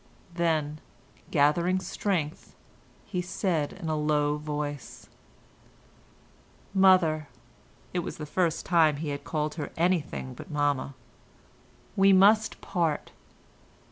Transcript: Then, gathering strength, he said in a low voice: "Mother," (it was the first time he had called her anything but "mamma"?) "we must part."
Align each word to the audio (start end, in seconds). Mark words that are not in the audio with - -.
Then, 0.33 0.79
gathering 1.29 1.79
strength, 1.79 2.55
he 3.05 3.21
said 3.21 3.71
in 3.71 3.87
a 3.87 3.95
low 3.95 4.37
voice: 4.37 5.07
"Mother," 6.73 7.27
(it 7.93 7.99
was 7.99 8.17
the 8.17 8.25
first 8.25 8.65
time 8.65 8.95
he 8.95 9.09
had 9.09 9.23
called 9.23 9.53
her 9.61 9.71
anything 9.77 10.33
but 10.33 10.49
"mamma"?) 10.49 10.95
"we 11.95 12.13
must 12.13 12.61
part." 12.61 13.11